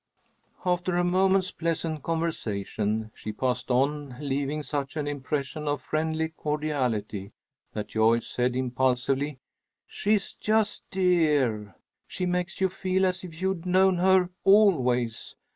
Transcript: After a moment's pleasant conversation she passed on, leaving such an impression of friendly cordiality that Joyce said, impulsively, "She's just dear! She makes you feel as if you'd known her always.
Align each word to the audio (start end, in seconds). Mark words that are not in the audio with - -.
After 0.65 0.97
a 0.97 1.03
moment's 1.03 1.51
pleasant 1.51 2.01
conversation 2.01 3.11
she 3.13 3.31
passed 3.31 3.69
on, 3.69 4.15
leaving 4.19 4.63
such 4.63 4.95
an 4.97 5.07
impression 5.07 5.67
of 5.67 5.79
friendly 5.83 6.29
cordiality 6.29 7.29
that 7.73 7.89
Joyce 7.89 8.25
said, 8.25 8.55
impulsively, 8.55 9.37
"She's 9.85 10.33
just 10.33 10.89
dear! 10.89 11.75
She 12.07 12.25
makes 12.25 12.59
you 12.59 12.67
feel 12.67 13.05
as 13.05 13.23
if 13.23 13.43
you'd 13.43 13.67
known 13.67 13.97
her 13.99 14.31
always. 14.43 15.35